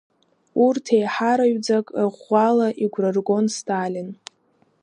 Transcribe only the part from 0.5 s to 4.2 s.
Урҭ аиҳараҩӡак ӷәӷәала игәра ргон Сталин.